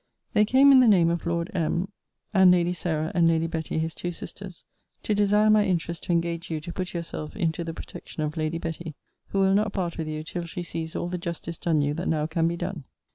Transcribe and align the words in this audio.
They 0.33 0.45
came 0.45 0.71
in 0.71 0.79
the 0.79 0.87
name 0.87 1.11
of 1.11 1.27
Lord 1.27 1.51
M. 1.53 1.87
and 2.33 2.49
Lady 2.49 2.73
Sarah 2.73 3.11
and 3.13 3.27
Lady 3.27 3.45
Betty 3.45 3.77
his 3.77 3.93
two 3.93 4.11
sisters, 4.11 4.65
to 5.03 5.13
desire 5.13 5.51
my 5.51 5.63
interest 5.63 6.05
to 6.05 6.11
engage 6.11 6.49
you 6.49 6.59
to 6.61 6.73
put 6.73 6.95
yourself 6.95 7.35
into 7.35 7.63
the 7.63 7.71
protection 7.75 8.23
of 8.23 8.35
Lady 8.35 8.57
Betty; 8.57 8.95
who 9.27 9.41
will 9.41 9.53
not 9.53 9.73
part 9.73 9.99
with 9.99 10.07
you 10.07 10.23
till 10.23 10.45
she 10.45 10.63
sees 10.63 10.95
all 10.95 11.07
the 11.07 11.19
justice 11.19 11.59
done 11.59 11.83
you 11.83 11.93
that 11.93 12.07
now 12.07 12.25
can 12.25 12.47
be 12.47 12.57
done. 12.57 12.85